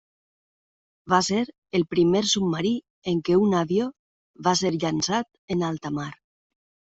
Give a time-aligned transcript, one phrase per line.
[1.13, 1.41] Va ser
[1.79, 2.71] el primer submarí
[3.11, 3.87] en què un avió
[4.49, 6.09] va ser llançat en alta mar.